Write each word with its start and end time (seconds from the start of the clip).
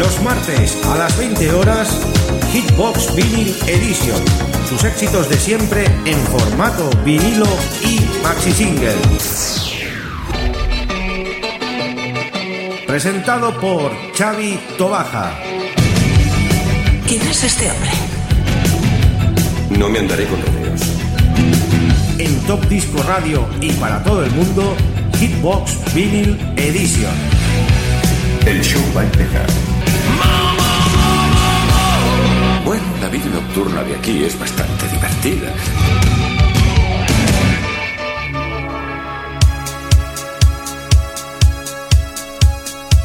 Los 0.00 0.22
martes 0.22 0.78
a 0.86 0.96
las 0.96 1.18
20 1.18 1.52
horas, 1.52 2.00
Hitbox 2.50 3.14
Vinyl 3.14 3.54
Edition. 3.66 4.18
Sus 4.66 4.82
éxitos 4.82 5.28
de 5.28 5.36
siempre 5.36 5.84
en 6.06 6.18
formato 6.28 6.88
vinilo 7.04 7.44
y 7.84 8.00
maxi 8.22 8.50
single. 8.50 8.94
Presentado 12.86 13.60
por 13.60 13.92
Xavi 14.16 14.58
Tobaja. 14.78 15.34
¿Quién 17.06 17.20
es 17.20 17.44
este 17.44 17.70
hombre? 17.70 17.90
No 19.78 19.90
me 19.90 19.98
andaré 19.98 20.24
con 20.28 20.40
rodeos. 20.40 20.80
En 22.16 22.40
Top 22.46 22.66
Disco 22.70 23.02
Radio 23.02 23.46
y 23.60 23.72
para 23.72 24.02
todo 24.02 24.24
el 24.24 24.30
mundo, 24.30 24.74
Hitbox 25.18 25.76
Vinyl 25.92 26.38
Edition. 26.56 27.12
El 28.46 28.62
show 28.62 28.82
va 28.96 29.02
a 29.02 29.04
empezar. 29.04 29.79
Vida 33.10 33.26
nocturna 33.26 33.82
de 33.82 33.96
aquí 33.96 34.24
es 34.24 34.38
bastante 34.38 34.86
divertida. 34.88 35.52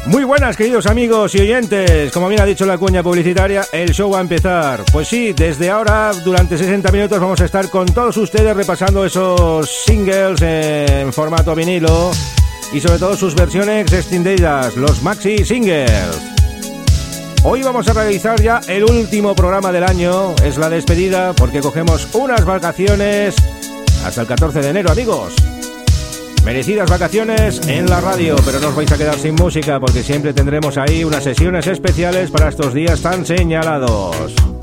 Muy 0.06 0.22
buenas 0.22 0.56
queridos 0.56 0.86
amigos 0.86 1.34
y 1.34 1.40
oyentes, 1.40 2.12
como 2.12 2.28
bien 2.28 2.40
ha 2.40 2.44
dicho 2.44 2.64
la 2.64 2.78
cuña 2.78 3.02
publicitaria, 3.02 3.66
el 3.72 3.92
show 3.92 4.12
va 4.12 4.18
a 4.18 4.20
empezar. 4.20 4.84
Pues 4.92 5.08
sí, 5.08 5.32
desde 5.32 5.68
ahora, 5.68 6.12
durante 6.24 6.56
60 6.56 6.92
minutos 6.92 7.18
vamos 7.18 7.40
a 7.40 7.44
estar 7.44 7.68
con 7.70 7.86
todos 7.86 8.16
ustedes 8.16 8.56
repasando 8.56 9.04
esos 9.04 9.68
singles 9.84 10.40
en 10.40 11.12
formato 11.12 11.56
vinilo 11.56 12.12
y 12.72 12.80
sobre 12.80 13.00
todo 13.00 13.16
sus 13.16 13.34
versiones 13.34 13.92
extendidas, 13.92 14.76
los 14.76 15.02
maxi 15.02 15.44
singles. 15.44 16.25
Hoy 17.48 17.62
vamos 17.62 17.86
a 17.86 17.92
realizar 17.92 18.42
ya 18.42 18.60
el 18.66 18.82
último 18.82 19.36
programa 19.36 19.70
del 19.70 19.84
año, 19.84 20.34
es 20.42 20.58
la 20.58 20.68
despedida 20.68 21.32
porque 21.32 21.60
cogemos 21.60 22.12
unas 22.12 22.44
vacaciones 22.44 23.36
hasta 24.04 24.22
el 24.22 24.26
14 24.26 24.62
de 24.62 24.68
enero 24.70 24.90
amigos. 24.90 25.32
Merecidas 26.44 26.90
vacaciones 26.90 27.60
en 27.68 27.88
la 27.88 28.00
radio, 28.00 28.34
pero 28.44 28.58
no 28.58 28.70
os 28.70 28.74
vais 28.74 28.90
a 28.90 28.98
quedar 28.98 29.16
sin 29.16 29.36
música 29.36 29.78
porque 29.78 30.02
siempre 30.02 30.32
tendremos 30.32 30.76
ahí 30.76 31.04
unas 31.04 31.22
sesiones 31.22 31.68
especiales 31.68 32.32
para 32.32 32.48
estos 32.48 32.74
días 32.74 33.00
tan 33.00 33.24
señalados. 33.24 34.55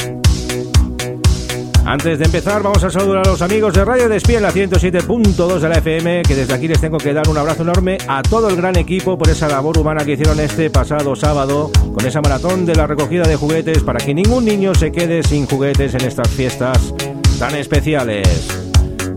Antes 1.85 2.17
de 2.17 2.25
empezar, 2.25 2.63
vamos 2.63 2.81
a 2.83 2.89
saludar 2.89 3.27
a 3.27 3.29
los 3.29 3.41
amigos 3.41 3.73
de 3.73 3.83
Radio 3.83 4.07
Despí 4.07 4.35
en 4.35 4.43
la 4.43 4.51
107.2 4.51 5.59
de 5.59 5.69
la 5.69 5.75
FM, 5.79 6.21
que 6.23 6.35
desde 6.35 6.53
aquí 6.53 6.67
les 6.67 6.79
tengo 6.79 6.97
que 6.97 7.13
dar 7.13 7.27
un 7.27 7.37
abrazo 7.37 7.63
enorme 7.63 7.97
a 8.07 8.23
todo 8.23 8.47
el 8.47 8.55
gran 8.55 8.77
equipo 8.77 9.17
por 9.17 9.29
esa 9.29 9.49
labor 9.49 9.77
humana 9.77 10.05
que 10.05 10.13
hicieron 10.13 10.39
este 10.39 10.69
pasado 10.69 11.13
sábado 11.15 11.71
con 11.93 12.05
esa 12.05 12.21
maratón 12.21 12.65
de 12.65 12.75
la 12.75 12.87
recogida 12.87 13.23
de 13.23 13.35
juguetes 13.35 13.83
para 13.83 13.99
que 13.99 14.13
ningún 14.13 14.45
niño 14.45 14.73
se 14.73 14.93
quede 14.93 15.23
sin 15.23 15.45
juguetes 15.45 15.93
en 15.93 16.05
estas 16.05 16.29
fiestas 16.29 16.93
tan 17.37 17.53
especiales. 17.55 18.47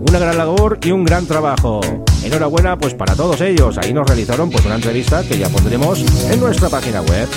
Una 0.08 0.18
gran 0.18 0.36
labor 0.36 0.78
y 0.82 0.90
un 0.90 1.04
gran 1.04 1.24
trabajo. 1.26 1.80
Enhorabuena 2.24 2.76
pues 2.76 2.94
para 2.94 3.14
todos 3.14 3.40
ellos. 3.42 3.78
Ahí 3.78 3.92
nos 3.92 4.06
realizaron 4.08 4.50
pues 4.50 4.66
una 4.66 4.74
entrevista 4.74 5.22
que 5.22 5.38
ya 5.38 5.48
pondremos 5.48 6.04
en 6.30 6.40
nuestra 6.40 6.68
página 6.68 7.00
web. 7.00 7.28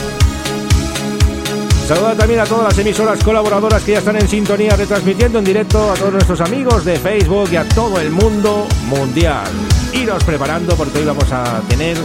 Saluda 1.89 2.13
también 2.13 2.39
a 2.39 2.43
todas 2.43 2.65
las 2.65 2.77
emisoras 2.77 3.23
colaboradoras 3.23 3.81
que 3.81 3.93
ya 3.93 3.97
están 3.97 4.15
en 4.15 4.27
sintonía 4.27 4.75
retransmitiendo 4.75 5.39
en 5.39 5.45
directo 5.45 5.89
a 5.89 5.95
todos 5.95 6.13
nuestros 6.13 6.39
amigos 6.39 6.85
de 6.85 6.99
Facebook 6.99 7.49
y 7.51 7.55
a 7.55 7.67
todo 7.67 7.99
el 7.99 8.11
mundo 8.11 8.67
mundial. 8.85 9.47
Iros 9.91 10.23
preparando 10.23 10.75
porque 10.75 10.99
hoy 10.99 11.05
vamos 11.05 11.31
a 11.31 11.61
tener 11.67 11.97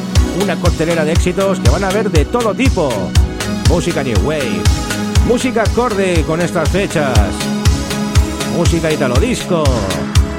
una 0.42 0.56
costelera 0.56 1.04
de 1.04 1.12
éxitos 1.12 1.60
que 1.60 1.68
van 1.68 1.84
a 1.84 1.90
ver 1.90 2.10
de 2.10 2.24
todo 2.24 2.54
tipo. 2.54 2.88
Música 3.68 4.02
New 4.02 4.16
Wave, 4.26 4.62
música 5.28 5.64
acorde 5.64 6.24
con 6.26 6.40
estas 6.40 6.66
fechas, 6.70 7.12
música 8.56 8.90
italo 8.90 9.16
disco, 9.16 9.64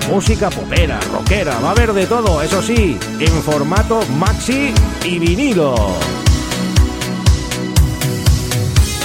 música 0.09 0.50
popera, 0.50 1.00
rockera, 1.13 1.59
va 1.59 1.67
a 1.67 1.72
haber 1.73 1.94
de 1.94 2.07
todo, 2.07 2.41
eso 2.41 2.63
sí, 2.63 2.97
en 3.19 3.44
formato 3.44 4.01
maxi 4.17 4.73
y 5.03 5.19
vinilo. 5.19 5.75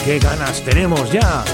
¡Qué 0.04 0.18
ganas 0.18 0.62
tenemos 0.62 1.12
ya! 1.12 1.44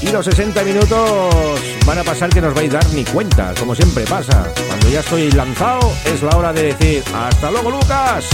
Y 0.00 0.10
los 0.10 0.24
60 0.24 0.64
minutos 0.64 1.60
van 1.86 1.98
a 1.98 2.02
pasar 2.02 2.30
que 2.30 2.40
nos 2.40 2.54
vais 2.54 2.70
a 2.70 2.78
dar 2.78 2.86
ni 2.92 3.04
cuenta, 3.04 3.52
como 3.58 3.74
siempre 3.74 4.04
pasa. 4.04 4.50
Cuando 4.66 4.88
ya 4.88 5.00
estoy 5.00 5.30
lanzado 5.32 5.92
es 6.06 6.22
la 6.22 6.36
hora 6.36 6.52
de 6.52 6.72
decir 6.74 7.04
¡Hasta 7.14 7.50
luego, 7.50 7.70
Lucas! 7.70 8.28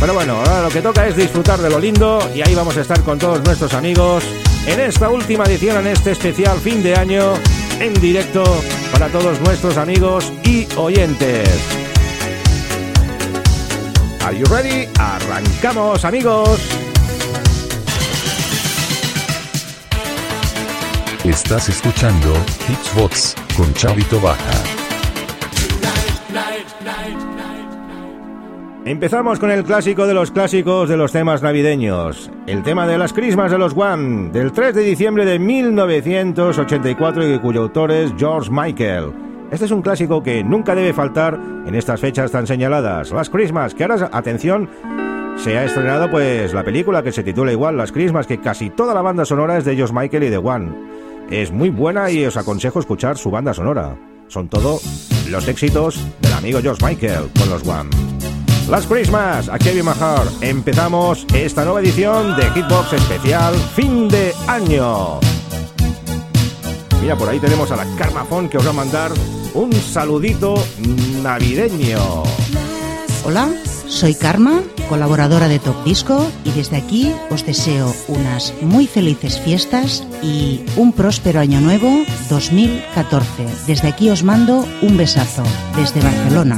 Pero 0.00 0.14
bueno, 0.14 0.36
ahora 0.36 0.62
lo 0.62 0.68
que 0.70 0.80
toca 0.80 1.06
es 1.06 1.16
disfrutar 1.16 1.60
de 1.60 1.70
lo 1.70 1.78
lindo 1.78 2.18
y 2.34 2.42
ahí 2.42 2.54
vamos 2.54 2.76
a 2.76 2.80
estar 2.80 3.00
con 3.02 3.18
todos 3.18 3.42
nuestros 3.44 3.74
amigos 3.74 4.24
en 4.66 4.80
esta 4.80 5.10
última 5.10 5.44
edición, 5.44 5.78
en 5.78 5.88
este 5.88 6.12
especial 6.12 6.58
fin 6.58 6.82
de 6.82 6.96
año, 6.96 7.34
en 7.78 7.92
directo 7.94 8.42
para 8.90 9.08
todos 9.08 9.40
nuestros 9.40 9.76
amigos 9.76 10.32
y 10.44 10.66
oyentes. 10.76 11.48
Are 14.24 14.36
you 14.36 14.46
ready? 14.46 14.88
Arrancamos, 14.98 16.04
amigos. 16.04 16.83
Estás 21.24 21.70
escuchando 21.70 22.34
Hitsbox 22.68 23.34
con 23.56 23.72
Chavito 23.72 24.20
Baja. 24.20 24.52
Empezamos 28.84 29.38
con 29.38 29.50
el 29.50 29.64
clásico 29.64 30.06
de 30.06 30.12
los 30.12 30.30
clásicos 30.30 30.90
de 30.90 30.98
los 30.98 31.12
temas 31.12 31.42
navideños, 31.42 32.30
el 32.46 32.62
tema 32.62 32.86
de 32.86 32.98
las 32.98 33.14
crismas 33.14 33.50
de 33.50 33.56
los 33.56 33.74
One, 33.74 34.32
del 34.32 34.52
3 34.52 34.74
de 34.74 34.82
diciembre 34.82 35.24
de 35.24 35.38
1984 35.38 37.32
y 37.32 37.38
cuyo 37.38 37.62
autor 37.62 37.90
es 37.90 38.12
George 38.18 38.50
Michael. 38.52 39.14
Este 39.50 39.64
es 39.64 39.70
un 39.70 39.80
clásico 39.80 40.22
que 40.22 40.44
nunca 40.44 40.74
debe 40.74 40.92
faltar 40.92 41.40
en 41.64 41.74
estas 41.74 42.00
fechas 42.00 42.32
tan 42.32 42.46
señaladas, 42.46 43.12
las 43.12 43.30
Christmas, 43.30 43.74
que 43.74 43.84
ahora, 43.84 44.10
atención, 44.12 44.68
se 45.36 45.56
ha 45.56 45.64
estrenado 45.64 46.10
pues 46.10 46.52
la 46.52 46.64
película 46.64 47.02
que 47.02 47.12
se 47.12 47.22
titula 47.22 47.50
igual, 47.50 47.78
Las 47.78 47.92
Christmas, 47.92 48.26
que 48.26 48.40
casi 48.40 48.68
toda 48.68 48.92
la 48.92 49.00
banda 49.02 49.24
sonora 49.24 49.56
es 49.56 49.64
de 49.64 49.74
George 49.74 49.94
Michael 49.94 50.24
y 50.24 50.28
de 50.28 50.36
One. 50.36 51.03
Es 51.30 51.50
muy 51.50 51.70
buena 51.70 52.10
y 52.10 52.24
os 52.24 52.36
aconsejo 52.36 52.80
escuchar 52.80 53.16
su 53.16 53.30
banda 53.30 53.54
sonora. 53.54 53.96
Son 54.28 54.48
todo 54.48 54.80
los 55.28 55.48
éxitos 55.48 55.98
del 56.20 56.32
amigo 56.32 56.60
George 56.60 56.84
Michael 56.84 57.30
con 57.38 57.50
los 57.50 57.66
One. 57.66 57.90
Las 58.68 58.86
Christmas, 58.86 59.48
a 59.48 59.58
Kevin 59.58 59.84
Mahar. 59.84 60.26
Empezamos 60.40 61.26
esta 61.34 61.64
nueva 61.64 61.80
edición 61.80 62.36
de 62.36 62.50
Hitbox 62.50 62.94
especial 62.94 63.54
fin 63.74 64.08
de 64.08 64.32
año. 64.46 65.20
Mira, 67.02 67.16
por 67.16 67.28
ahí 67.28 67.38
tenemos 67.38 67.70
a 67.70 67.76
la 67.76 67.86
Carmafón 67.96 68.48
que 68.48 68.56
os 68.56 68.66
va 68.66 68.70
a 68.70 68.74
mandar 68.74 69.12
un 69.52 69.72
saludito 69.72 70.54
navideño. 71.22 72.22
Hola, 73.26 73.48
soy 73.88 74.14
Karma, 74.14 74.62
colaboradora 74.88 75.48
de 75.48 75.58
Top 75.58 75.84
Disco, 75.84 76.26
y 76.44 76.50
desde 76.50 76.76
aquí 76.76 77.12
os 77.30 77.44
deseo 77.44 77.94
unas 78.08 78.54
muy 78.62 78.86
felices 78.86 79.40
fiestas 79.40 80.06
y 80.22 80.62
un 80.76 80.92
próspero 80.92 81.40
año 81.40 81.60
nuevo 81.60 81.90
2014. 82.30 83.46
Desde 83.66 83.88
aquí 83.88 84.10
os 84.10 84.22
mando 84.22 84.66
un 84.82 84.96
besazo, 84.96 85.44
desde 85.76 86.00
Barcelona. 86.00 86.56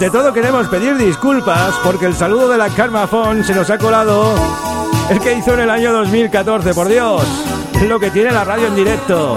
Ante 0.00 0.16
todo 0.16 0.32
queremos 0.32 0.66
pedir 0.68 0.96
disculpas 0.96 1.74
porque 1.84 2.06
el 2.06 2.14
saludo 2.14 2.48
de 2.48 2.56
la 2.56 2.70
Karma 2.70 3.06
Phone 3.06 3.44
se 3.44 3.54
nos 3.54 3.68
ha 3.68 3.76
colado 3.76 4.32
el 5.10 5.20
que 5.20 5.34
hizo 5.34 5.52
en 5.52 5.60
el 5.60 5.68
año 5.68 5.92
2014, 5.92 6.72
por 6.72 6.88
Dios. 6.88 7.22
Lo 7.86 8.00
que 8.00 8.10
tiene 8.10 8.30
la 8.30 8.42
radio 8.42 8.68
en 8.68 8.76
directo. 8.76 9.36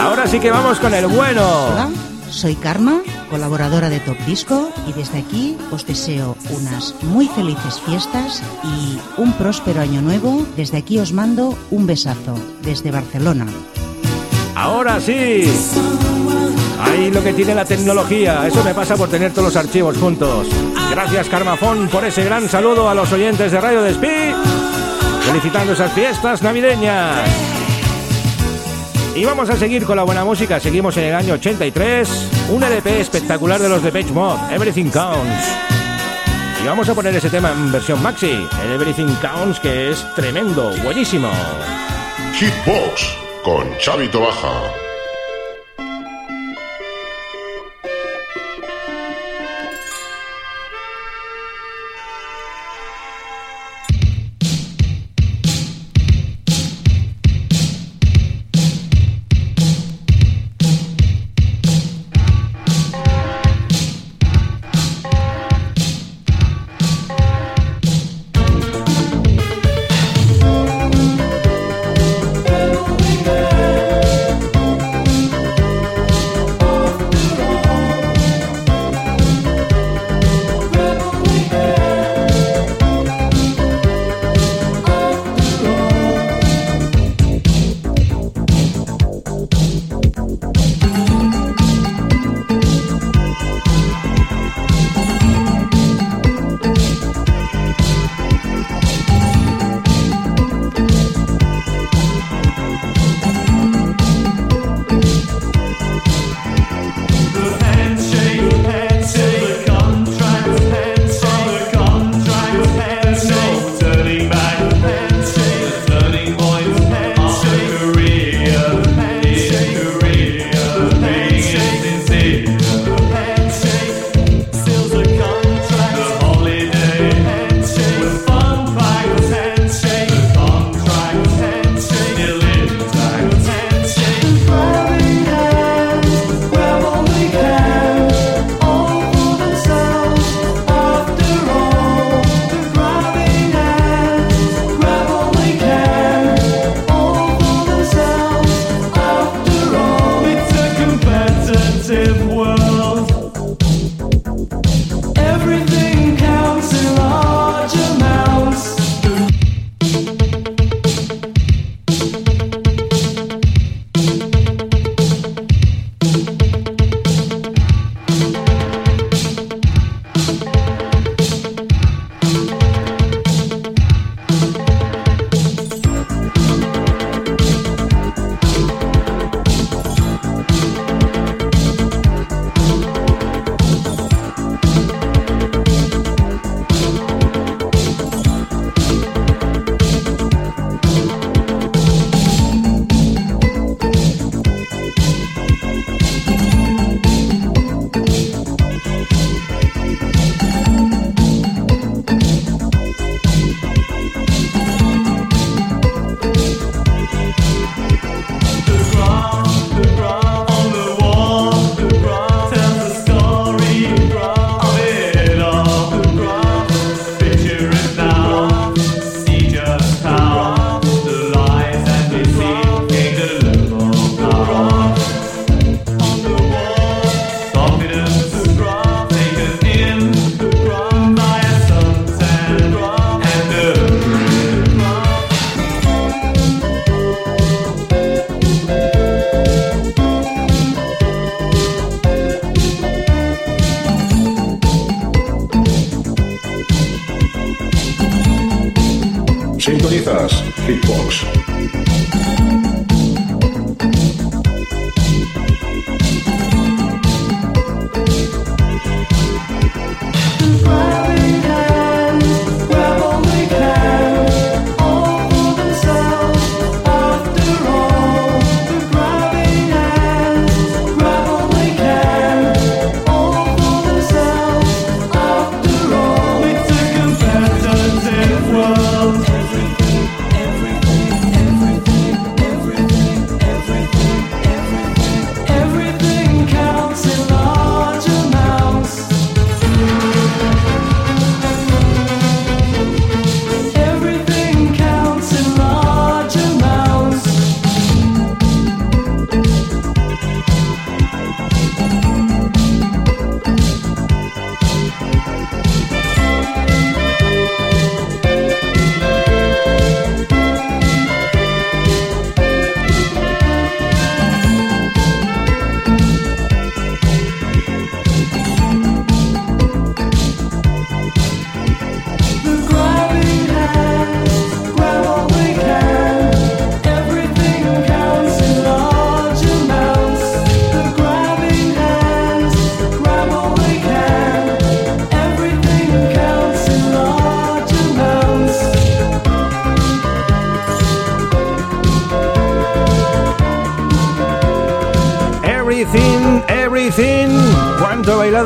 Ahora 0.00 0.26
sí 0.26 0.40
que 0.40 0.50
vamos 0.50 0.80
con 0.80 0.92
el 0.94 1.06
bueno. 1.06 1.46
Hola, 1.68 1.90
soy 2.28 2.56
Karma, 2.56 3.02
colaboradora 3.30 3.88
de 3.88 4.00
Top 4.00 4.18
Disco 4.26 4.72
y 4.88 4.92
desde 4.94 5.20
aquí 5.20 5.56
os 5.70 5.86
deseo 5.86 6.36
unas 6.50 6.96
muy 7.02 7.28
felices 7.28 7.80
fiestas 7.86 8.42
y 8.64 8.98
un 9.16 9.32
próspero 9.34 9.80
año 9.80 10.02
nuevo. 10.02 10.44
Desde 10.56 10.78
aquí 10.78 10.98
os 10.98 11.12
mando 11.12 11.56
un 11.70 11.86
besazo 11.86 12.34
desde 12.62 12.90
Barcelona. 12.90 13.46
Ahora 14.56 14.98
sí. 14.98 15.44
Ahí 16.82 17.10
lo 17.10 17.22
que 17.22 17.32
tiene 17.32 17.54
la 17.54 17.64
tecnología. 17.64 18.46
Eso 18.46 18.62
me 18.64 18.74
pasa 18.74 18.96
por 18.96 19.08
tener 19.08 19.32
todos 19.32 19.54
los 19.54 19.56
archivos 19.56 19.96
juntos. 19.96 20.48
Gracias 20.90 21.28
Carmafón 21.28 21.88
por 21.88 22.04
ese 22.04 22.24
gran 22.24 22.48
saludo 22.48 22.88
a 22.88 22.94
los 22.94 23.10
oyentes 23.12 23.52
de 23.52 23.60
Radio 23.60 23.82
Despí. 23.82 24.34
Felicitando 25.22 25.72
esas 25.72 25.92
fiestas 25.92 26.42
navideñas. 26.42 27.28
Y 29.14 29.24
vamos 29.24 29.50
a 29.50 29.56
seguir 29.56 29.84
con 29.84 29.96
la 29.96 30.02
buena 30.04 30.24
música. 30.24 30.58
Seguimos 30.58 30.96
en 30.96 31.04
el 31.04 31.14
año 31.14 31.34
83. 31.34 32.28
Un 32.50 32.62
LP 32.62 33.00
espectacular 33.00 33.60
de 33.60 33.68
los 33.68 33.82
de 33.82 33.92
Page 33.92 34.12
Mod, 34.12 34.38
Everything 34.50 34.90
Counts. 34.90 35.48
Y 36.62 36.66
vamos 36.66 36.88
a 36.88 36.94
poner 36.94 37.14
ese 37.14 37.28
tema 37.28 37.52
en 37.52 37.72
versión 37.72 38.02
maxi, 38.02 38.46
el 38.64 38.72
Everything 38.72 39.14
Counts, 39.20 39.60
que 39.60 39.90
es 39.90 40.06
tremendo, 40.14 40.72
buenísimo. 40.82 41.28
Hitbox 42.38 43.16
con 43.42 43.68
Xavi 43.78 44.08
Baja. 44.08 44.81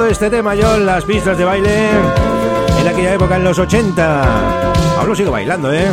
¿Cuánto 0.06 0.14
he 0.14 0.20
bailado 0.20 0.26
este 0.26 0.36
tema 0.36 0.54
yo 0.54 0.76
en 0.76 0.86
las 0.86 1.04
pistas 1.04 1.36
de 1.36 1.44
baile 1.44 1.90
en 2.80 2.86
aquella 2.86 3.14
época, 3.14 3.36
en 3.36 3.42
los 3.42 3.58
80? 3.58 4.72
Aún 4.98 5.08
lo 5.08 5.16
sigo 5.16 5.32
bailando, 5.32 5.72
¿eh? 5.72 5.88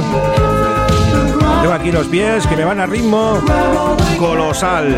Tengo 1.62 1.74
aquí 1.74 1.92
los 1.92 2.06
pies 2.08 2.46
que 2.46 2.56
me 2.56 2.64
van 2.64 2.80
a 2.80 2.86
ritmo 2.86 3.42
colosal. 4.20 4.96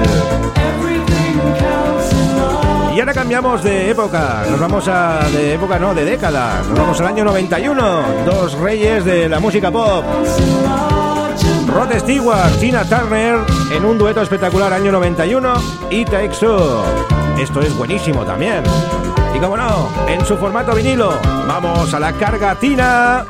Y 2.94 3.00
ahora 3.00 3.14
cambiamos 3.14 3.64
de 3.64 3.90
época, 3.90 4.44
nos 4.50 4.60
vamos 4.60 4.86
a... 4.90 5.20
de 5.32 5.54
época 5.54 5.80
no, 5.80 5.94
de 5.94 6.04
década, 6.04 6.62
nos 6.68 6.78
vamos 6.78 7.00
al 7.00 7.08
año 7.08 7.24
91, 7.24 8.04
dos 8.26 8.54
reyes 8.60 9.06
de 9.06 9.30
la 9.30 9.40
música 9.40 9.72
pop. 9.72 10.04
Rod 11.68 12.00
Stewart, 12.00 12.60
Tina 12.60 12.84
Turner, 12.84 13.38
en 13.72 13.86
un 13.86 13.98
dueto 13.98 14.22
espectacular 14.22 14.74
año 14.74 14.92
91, 14.92 15.54
y 15.90 16.04
Take 16.04 16.34
esto 17.38 17.62
es 17.62 17.76
buenísimo 17.76 18.24
también. 18.24 18.64
Y 19.36 19.40
como 19.40 19.58
no, 19.58 19.90
en 20.08 20.26
su 20.26 20.38
formato 20.38 20.74
vinilo, 20.74 21.20
vamos 21.48 21.94
a 21.94 22.00
la 22.00 22.14
cargatina. 22.14 23.26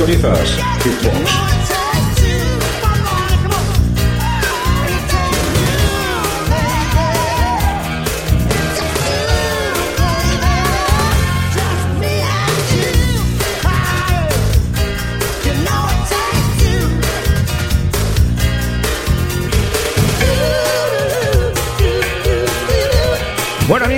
21st, 0.00 0.56
Hitbox. 0.80 1.59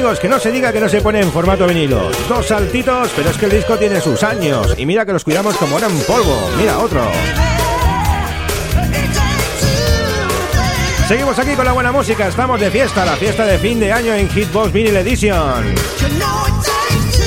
Que 0.02 0.28
no 0.28 0.40
se 0.40 0.50
diga 0.50 0.72
que 0.72 0.80
no 0.80 0.88
se 0.88 1.00
pone 1.00 1.20
en 1.20 1.30
formato 1.30 1.64
vinilo. 1.64 2.10
Dos 2.28 2.46
saltitos, 2.46 3.08
pero 3.14 3.30
es 3.30 3.36
que 3.36 3.44
el 3.44 3.52
disco 3.52 3.78
tiene 3.78 4.00
sus 4.00 4.24
años. 4.24 4.74
Y 4.76 4.84
mira 4.84 5.06
que 5.06 5.12
los 5.12 5.22
cuidamos 5.22 5.56
como 5.56 5.78
eran 5.78 5.92
polvo. 6.00 6.50
Mira, 6.58 6.80
otro. 6.80 7.06
Seguimos 11.06 11.38
aquí 11.38 11.54
con 11.54 11.64
la 11.64 11.72
buena 11.72 11.92
música, 11.92 12.26
estamos 12.26 12.60
de 12.60 12.70
fiesta, 12.72 13.04
la 13.04 13.14
fiesta 13.14 13.46
de 13.46 13.58
fin 13.58 13.78
de 13.78 13.92
año 13.92 14.12
en 14.12 14.28
Hitbox 14.28 14.72
Vinyl 14.72 14.96
Edition. 14.96 15.72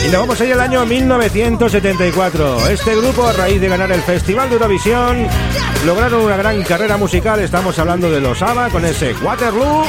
Y 0.05 0.11
nos 0.11 0.19
vamos 0.21 0.41
a 0.41 0.45
ir 0.45 0.53
al 0.53 0.59
año 0.59 0.85
1974. 0.85 2.69
Este 2.69 2.93
grupo, 2.97 3.25
a 3.25 3.31
raíz 3.33 3.61
de 3.61 3.69
ganar 3.69 3.91
el 3.93 4.01
Festival 4.01 4.49
de 4.49 4.55
Eurovisión, 4.55 5.27
lograron 5.85 6.23
una 6.23 6.35
gran 6.35 6.61
carrera 6.63 6.97
musical. 6.97 7.39
Estamos 7.39 7.79
hablando 7.79 8.11
de 8.11 8.19
los 8.19 8.41
ABBA 8.41 8.69
con 8.69 8.83
ese 8.83 9.13
Waterloo 9.23 9.85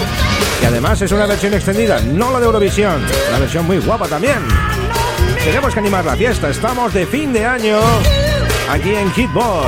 y 0.63 0.65
además 0.65 1.01
es 1.03 1.13
una 1.13 1.27
versión 1.27 1.55
extendida, 1.55 2.01
no 2.01 2.31
la 2.31 2.41
de 2.41 2.47
Eurovisión, 2.47 3.03
una 3.29 3.39
versión 3.39 3.67
muy 3.67 3.79
guapa 3.79 4.09
también. 4.09 4.39
Tenemos 5.45 5.73
que 5.73 5.81
animar 5.81 6.05
la 6.05 6.17
fiesta, 6.17 6.49
estamos 6.51 6.93
de 6.93 7.07
fin 7.07 7.33
de 7.33 7.45
año 7.45 7.79
aquí 8.71 8.95
en 8.95 9.11
Hitbox, 9.13 9.67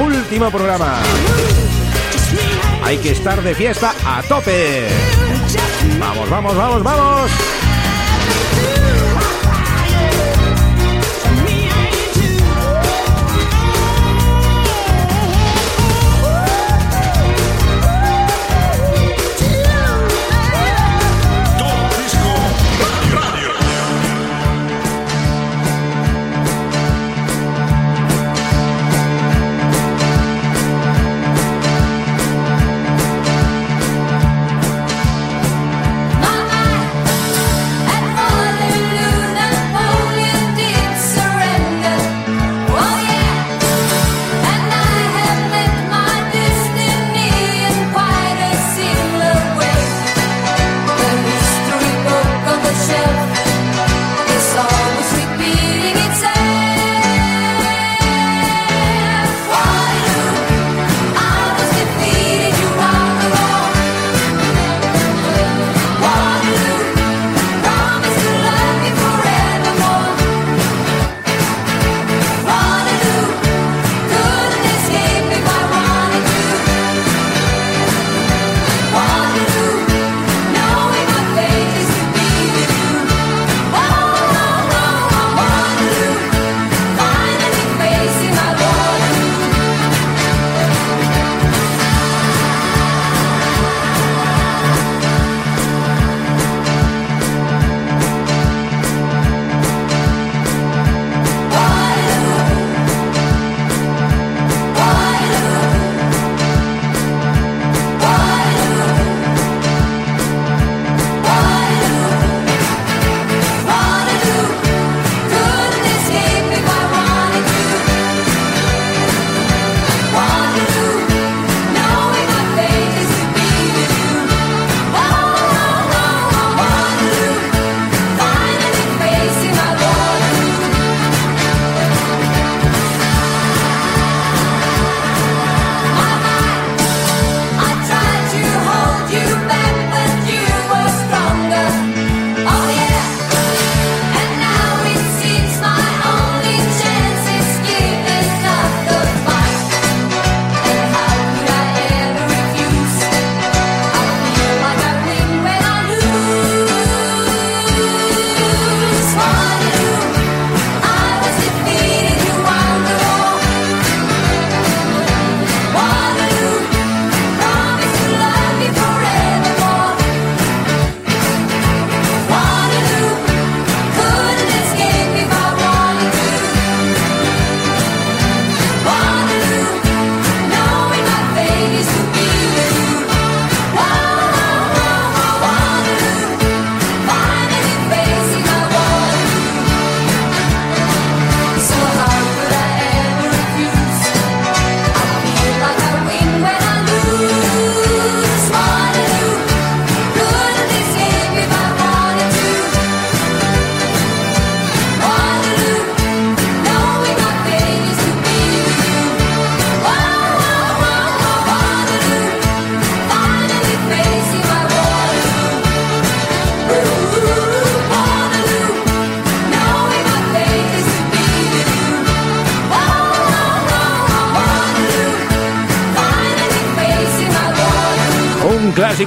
último 0.00 0.50
programa. 0.50 0.98
Hay 2.84 2.98
que 2.98 3.12
estar 3.12 3.42
de 3.42 3.54
fiesta 3.54 3.94
a 4.06 4.22
tope. 4.22 4.88
Vamos, 5.98 6.30
vamos, 6.30 6.56
vamos, 6.56 6.82
vamos. 6.82 7.30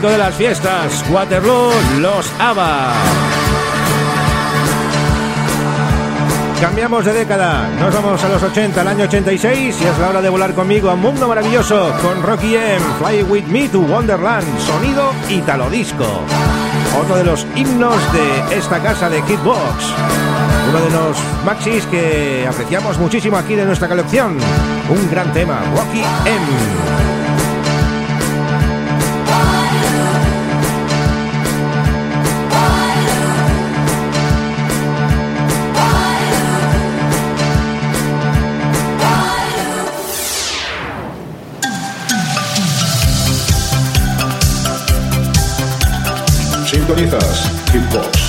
Clásico 0.02 0.10
de 0.10 0.18
las 0.18 0.36
fiestas, 0.36 1.06
Waterloo, 1.12 1.72
Los 2.00 2.32
ABBA. 2.40 2.94
Cambiamos 6.60 7.06
de 7.06 7.14
década, 7.14 7.70
nos 7.80 7.94
vamos 7.94 8.24
a 8.24 8.30
los 8.30 8.42
80, 8.42 8.82
al 8.82 8.88
año 8.88 9.04
86 9.06 9.78
y 9.80 9.84
es 9.84 10.00
la 10.00 10.10
hora 10.10 10.22
de 10.22 10.30
volar 10.30 10.54
conmigo 10.54 10.90
a 10.90 10.94
un 10.96 11.02
mundo 11.02 11.28
maravilloso 11.28 11.94
con 12.02 12.22
Rocky 12.24 12.56
M, 12.56 12.80
Fly 13.00 13.24
With 13.24 13.46
Me 13.46 13.70
to 13.70 13.80
Wonderland, 13.80 14.48
sonido 14.60 15.12
italo 15.30 15.70
disco. 15.70 16.06
Otro 17.00 17.16
de 17.16 17.24
los 17.24 17.46
himnos 17.56 17.96
de 18.14 18.58
esta 18.58 18.80
casa 18.80 19.10
de 19.10 19.22
Kidbox. 19.22 19.94
Uno 20.70 20.80
de 20.80 20.90
los 20.90 21.18
maxis 21.46 21.86
que 21.88 22.48
apreciamos 22.48 22.98
muchísimo 22.98 23.38
aquí 23.38 23.56
de 23.56 23.66
nuestra 23.66 23.88
colección. 23.88 24.38
Un 24.90 25.12
gran 25.12 25.32
tema, 25.34 25.60
Rocky 25.76 26.02
M. 26.26 27.01
Sintonizas 46.92 47.50
Hitbox. 47.72 48.21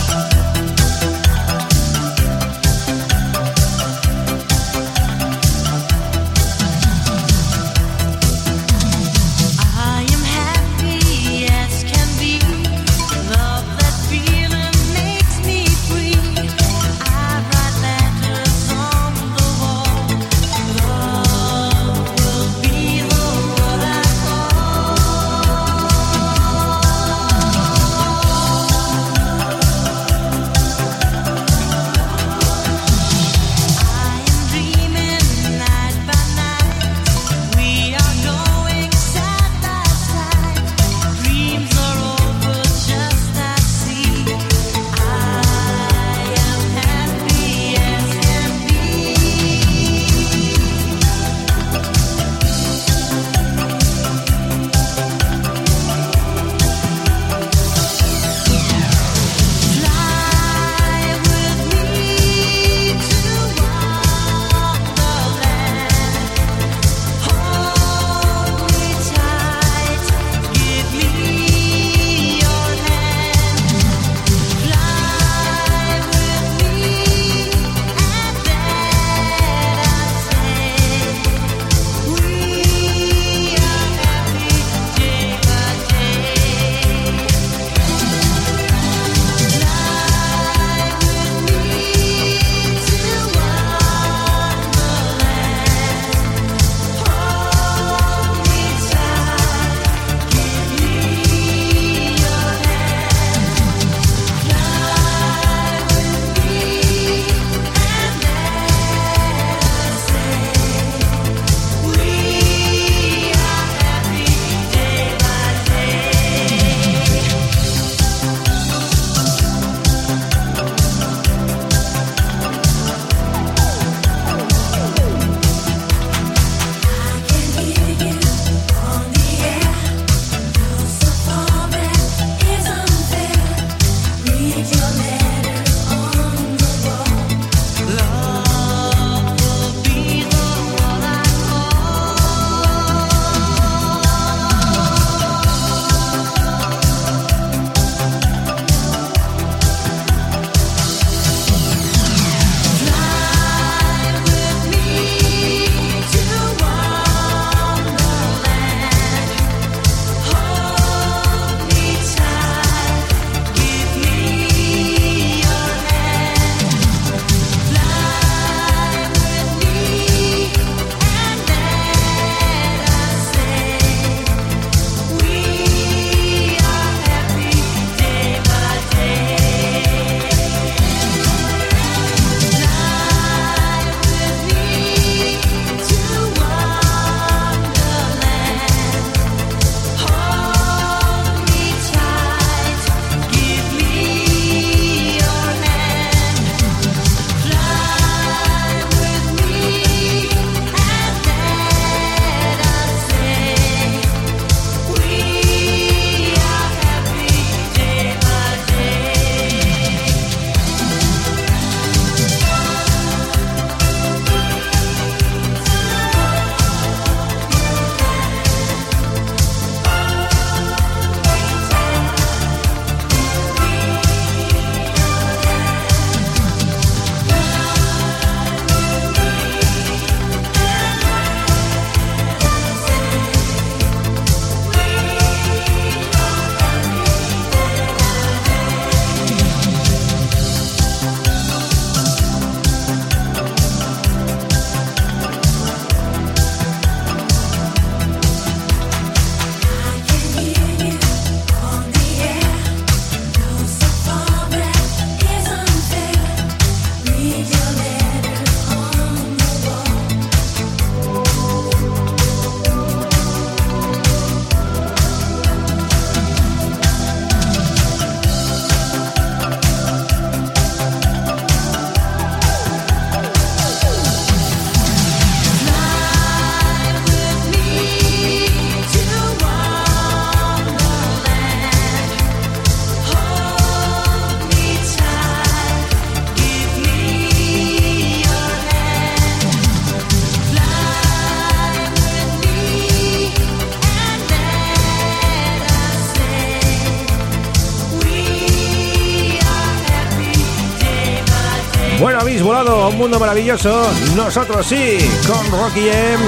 Mundo 303.03 303.19
maravilloso. 303.19 303.91
Nosotros 304.15 304.65
sí, 304.65 304.97
con 305.27 305.51
Rocky 305.51 305.89
M. 305.89 306.25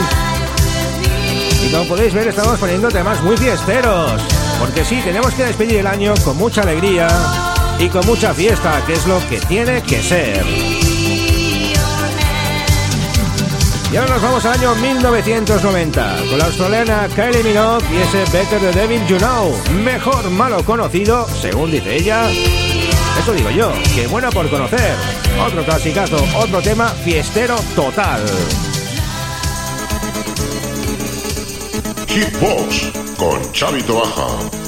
Y 1.65 1.71
como 1.71 1.85
podéis 1.85 2.13
ver, 2.13 2.27
estamos 2.27 2.59
poniendo 2.59 2.89
temas 2.89 3.23
muy 3.23 3.37
fiesteros. 3.37 4.21
Porque 4.59 4.85
sí, 4.85 5.01
tenemos 5.05 5.33
que 5.35 5.45
despedir 5.45 5.77
el 5.77 5.87
año 5.87 6.15
con 6.25 6.37
mucha 6.37 6.63
alegría 6.63 7.07
y 7.79 7.89
con 7.89 8.05
mucha 8.07 8.35
fiesta, 8.35 8.83
que 8.89 8.95
es 8.95 9.07
lo 9.07 9.21
que 9.29 9.39
tiene 9.43 9.83
que 9.83 10.03
ser. 10.03 10.45
Y 13.93 13.97
ahora 13.97 14.15
nos 14.15 14.23
vamos 14.23 14.45
al 14.45 14.59
año 14.59 14.75
1990 14.75 16.17
con 16.29 16.39
la 16.39 16.47
australiana 16.47 17.09
Kylie 17.15 17.45
Minogue 17.45 17.87
y 17.93 17.99
ese 17.99 18.25
Better 18.37 18.59
the 18.59 18.73
Devil 18.73 19.07
You 19.07 19.19
Know, 19.19 19.57
mejor 19.85 20.29
malo 20.31 20.65
conocido, 20.65 21.29
según 21.41 21.71
dice 21.71 21.95
ella. 21.95 22.29
Eso 23.19 23.33
digo 23.33 23.51
yo, 23.51 23.73
que 23.95 24.07
buena 24.07 24.31
por 24.31 24.49
conocer. 24.51 24.95
Otro 25.47 25.65
clasicazo, 25.65 26.17
otro 26.37 26.61
tema 26.61 26.89
fiestero 26.89 27.57
total. 27.75 28.25
Hitbox 32.09 32.93
con 33.17 33.53
Chavito 33.53 34.01
Baja. 34.01 34.64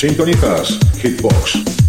Sintonizas 0.00 0.78
Hitbox. 0.96 1.79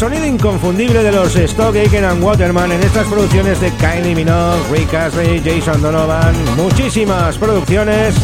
Sonido 0.00 0.24
inconfundible 0.24 1.02
de 1.02 1.12
los 1.12 1.36
Stock 1.36 1.76
Aiken 1.76 2.06
and 2.06 2.24
Waterman 2.24 2.72
en 2.72 2.82
estas 2.82 3.06
producciones 3.06 3.60
de 3.60 3.70
Kylie 3.72 4.14
Minogue, 4.14 4.58
Rick 4.72 4.94
Astley, 4.94 5.42
Jason 5.44 5.82
Donovan, 5.82 6.34
muchísimas 6.56 7.36
producciones 7.36 8.14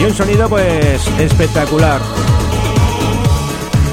y 0.00 0.04
un 0.04 0.14
sonido 0.14 0.48
pues 0.48 1.06
espectacular. 1.18 2.00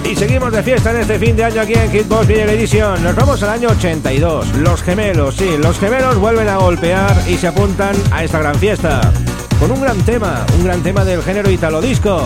Y 0.10 0.16
seguimos 0.16 0.54
de 0.54 0.64
fiesta 0.64 0.92
en 0.92 1.02
este 1.02 1.20
fin 1.20 1.36
de 1.36 1.44
año 1.44 1.60
aquí 1.60 1.74
en 1.74 1.92
Hitbox 1.92 2.28
Video 2.28 2.50
Edition. 2.50 3.04
Nos 3.04 3.14
vamos 3.14 3.44
al 3.44 3.50
año 3.50 3.68
82. 3.72 4.56
Los 4.60 4.82
gemelos, 4.82 5.36
sí, 5.36 5.58
los 5.58 5.78
gemelos 5.80 6.18
vuelven 6.18 6.48
a 6.48 6.56
golpear 6.56 7.14
y 7.28 7.36
se 7.36 7.48
apuntan 7.48 7.94
a 8.10 8.24
esta 8.24 8.40
gran 8.40 8.56
fiesta. 8.56 9.02
Con 9.60 9.70
un 9.70 9.82
gran 9.82 9.98
tema, 10.04 10.46
un 10.58 10.64
gran 10.64 10.82
tema 10.82 11.04
del 11.04 11.22
género 11.22 11.52
italo 11.52 11.82
disco. 11.82 12.26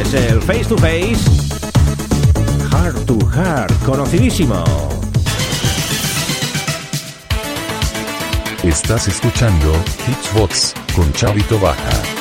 Es 0.00 0.14
el 0.14 0.40
Face 0.40 0.64
to 0.64 0.78
Face, 0.78 1.37
to 3.08 3.18
Heart, 3.30 3.72
conocidísimo. 3.86 4.62
Estás 8.62 9.08
escuchando 9.08 9.72
Hitchbox 10.06 10.74
con 10.94 11.10
Chavito 11.14 11.58
Baja. 11.58 12.17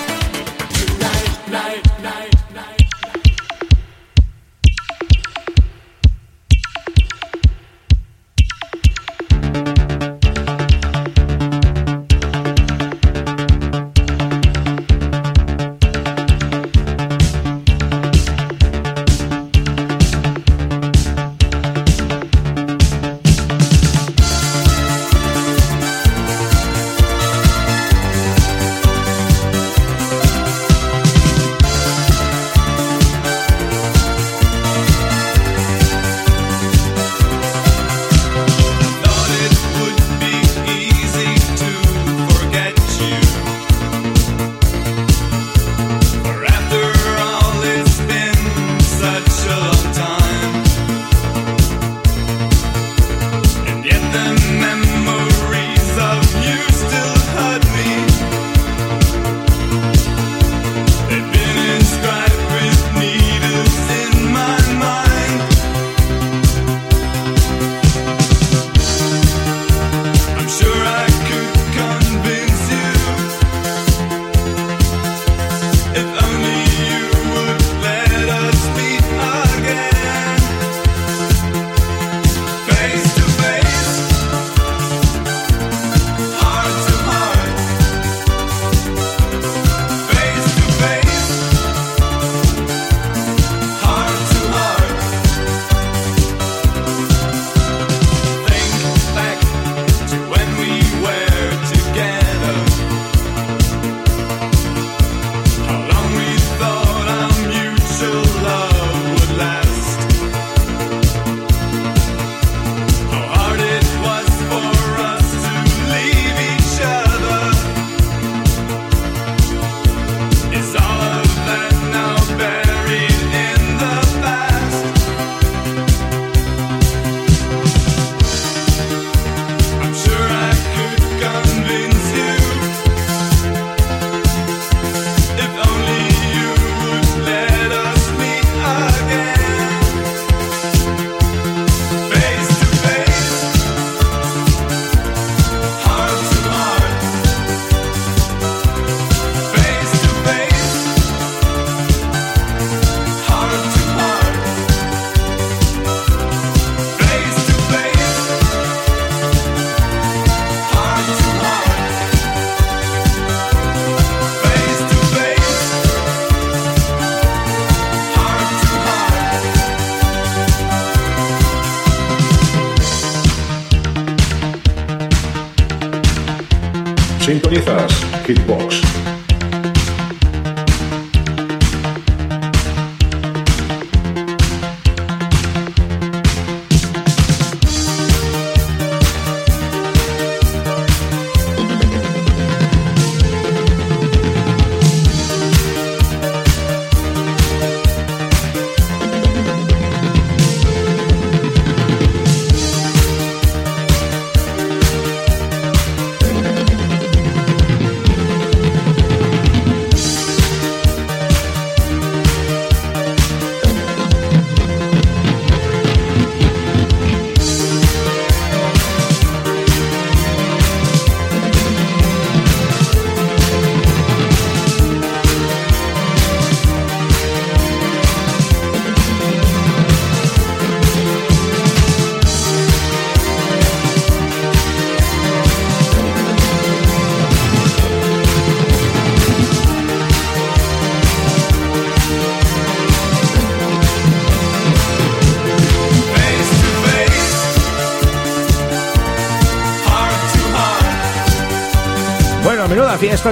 Sintonizas 177.47 178.03
Hitbox. 178.27 178.86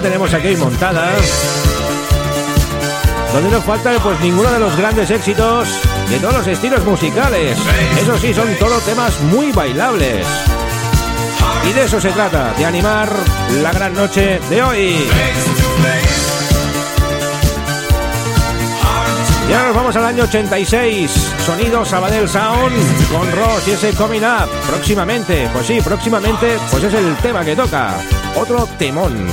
Tenemos 0.02 0.34
aquí 0.34 0.56
montada. 0.56 1.12
donde 3.34 3.50
no 3.50 3.62
falta 3.62 3.92
pues 4.04 4.20
ninguno 4.20 4.52
de 4.52 4.60
los 4.60 4.76
grandes 4.78 5.10
éxitos 5.12 5.68
de 6.10 6.20
todos 6.20 6.34
los 6.36 6.48
estilos 6.48 6.84
musicales. 6.86 7.58
Eso 8.02 8.18
sí, 8.18 8.34
son 8.34 8.48
todos 8.60 8.84
temas 8.84 9.20
muy 9.22 9.52
bailables. 9.52 10.26
Y 11.70 11.74
de 11.74 11.86
eso 11.86 12.00
se 12.00 12.10
trata, 12.12 12.54
de 12.58 12.66
animar 12.66 13.10
la 13.62 13.72
gran 13.72 13.94
noche 13.94 14.40
de 14.50 14.64
hoy. 14.64 15.08
Vamos 19.86 19.98
al 19.98 20.06
año 20.06 20.24
86. 20.24 21.12
Sonido 21.46 21.86
Sabadell 21.86 22.28
Sound 22.28 22.74
con 23.12 23.32
Ross 23.34 23.68
y 23.68 23.72
ese 23.72 23.94
Coming 23.94 24.24
Up. 24.24 24.50
Próximamente, 24.66 25.48
pues 25.54 25.68
sí, 25.68 25.80
próximamente, 25.80 26.58
pues 26.72 26.86
es 26.86 26.94
el 26.96 27.16
tema 27.18 27.46
que 27.46 27.56
toca. 27.56 27.96
Otro 28.36 28.68
temón. 28.80 29.28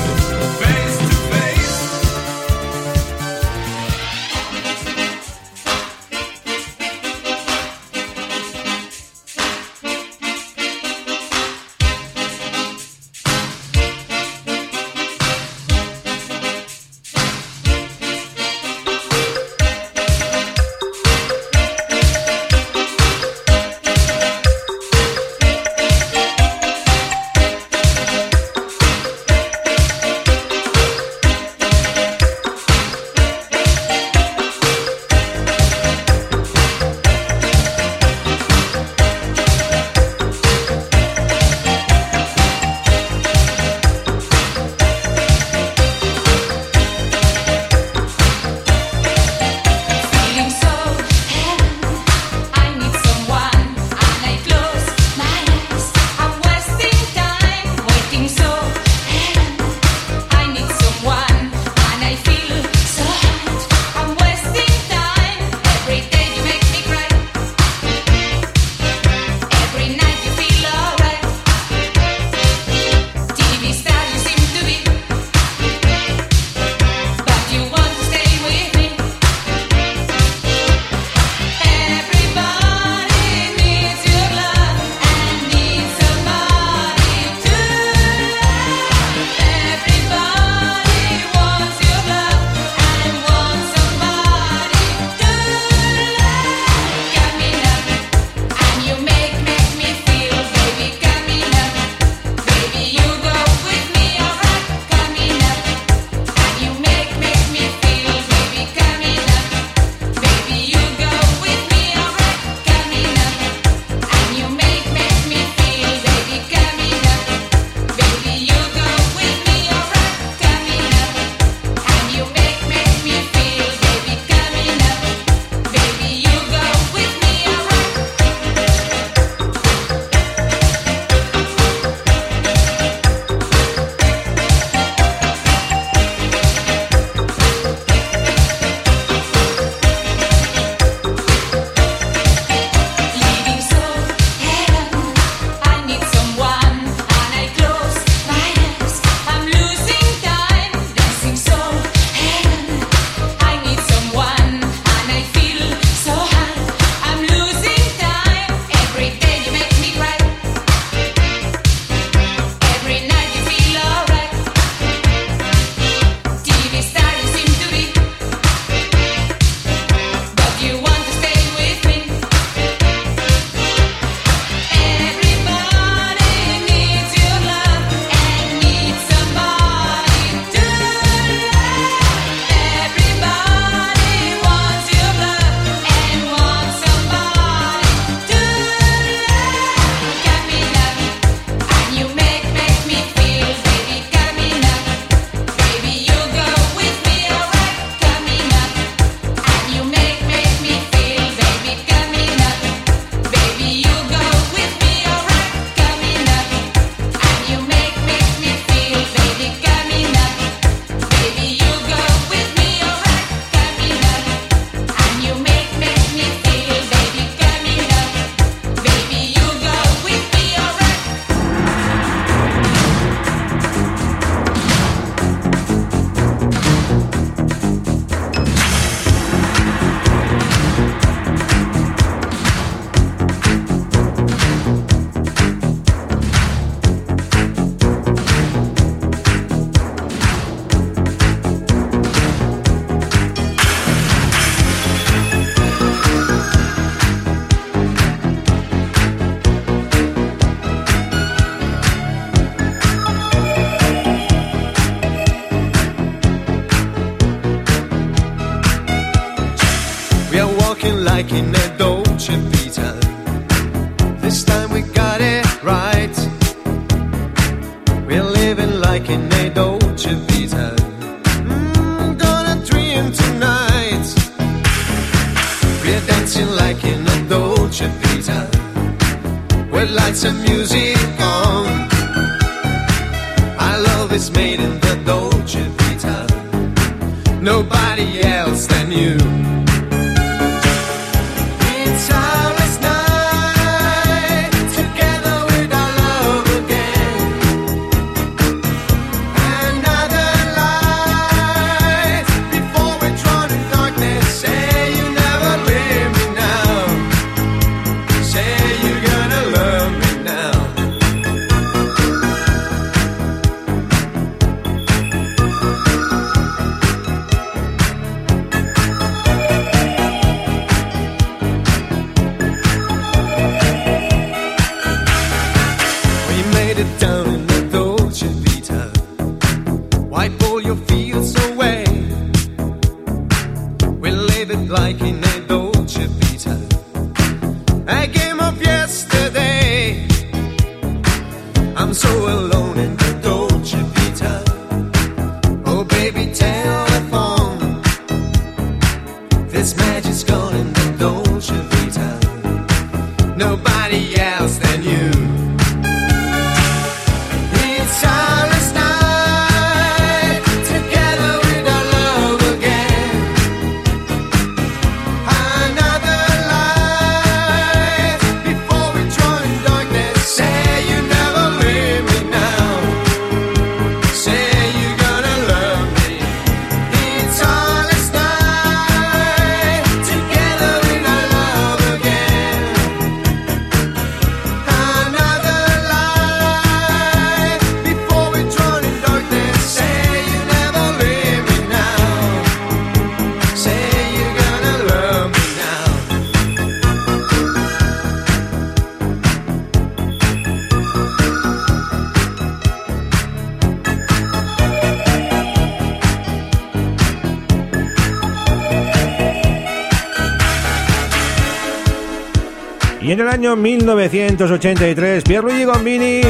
el 413.22 413.28
año 413.28 413.56
1983, 413.56 415.22
Pierluigi 415.22 415.64
Gombini 415.64 416.20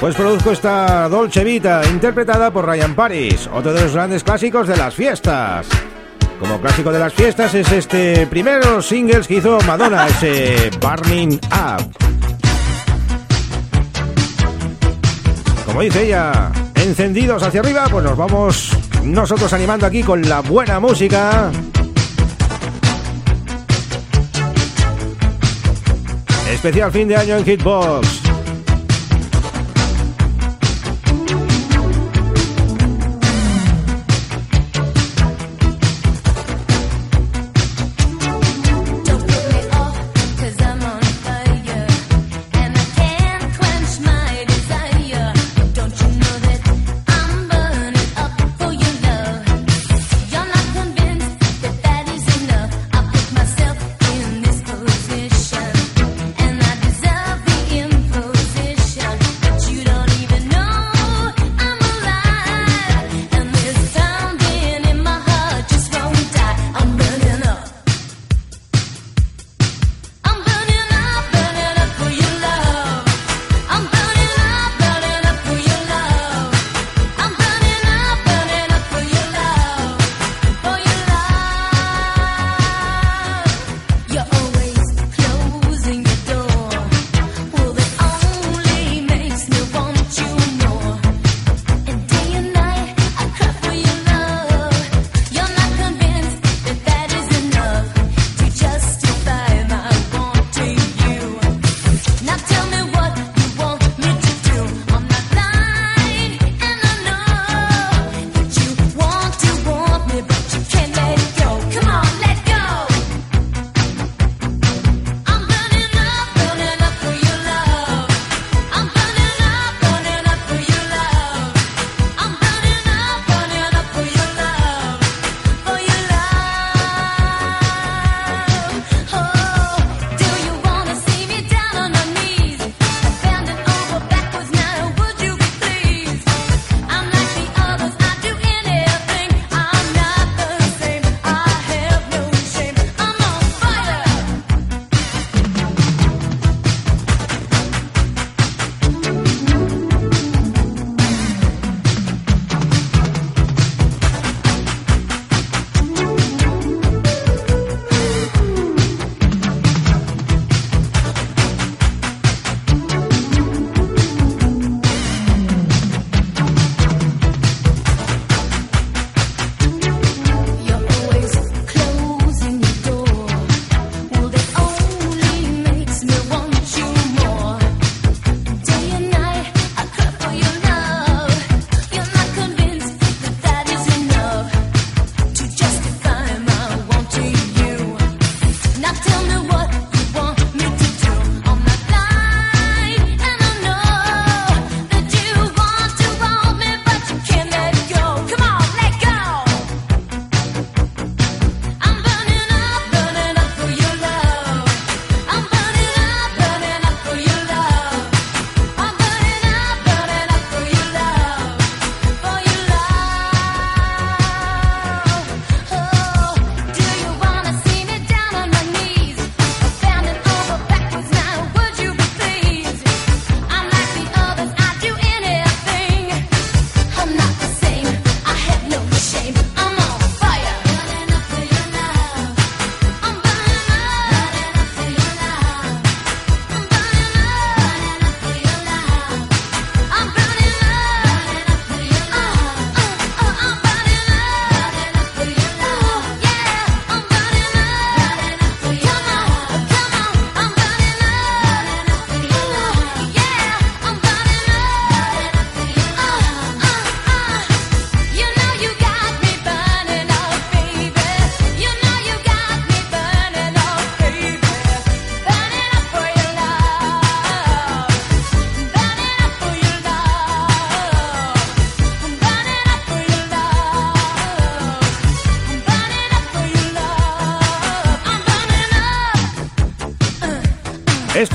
pues 0.00 0.16
produjo 0.16 0.50
esta 0.50 1.08
Dolce 1.08 1.44
Vita, 1.44 1.82
interpretada 1.88 2.50
por 2.50 2.66
Ryan 2.66 2.94
Paris, 2.94 3.48
otro 3.52 3.72
de 3.72 3.82
los 3.82 3.92
grandes 3.92 4.24
clásicos 4.24 4.66
de 4.66 4.76
las 4.76 4.94
fiestas. 4.94 5.68
Como 6.40 6.60
clásico 6.60 6.90
de 6.90 6.98
las 6.98 7.12
fiestas 7.12 7.54
es 7.54 7.70
este 7.70 8.26
primero 8.26 8.82
singles 8.82 9.28
que 9.28 9.34
hizo 9.34 9.58
Madonna, 9.66 10.08
ese 10.08 10.70
Burning 10.80 11.38
Up. 11.52 11.92
Como 15.64 15.80
dice 15.82 16.06
ella, 16.06 16.50
encendidos 16.74 17.42
hacia 17.42 17.60
arriba, 17.60 17.86
pues 17.88 18.04
nos 18.04 18.16
vamos 18.16 18.76
nosotros 19.04 19.52
animando 19.52 19.86
aquí 19.86 20.02
con 20.02 20.28
la 20.28 20.40
buena 20.40 20.80
música. 20.80 21.52
Especial 26.52 26.92
fin 26.92 27.08
de 27.08 27.16
año 27.16 27.38
en 27.38 27.44
Hitbox. 27.44 28.21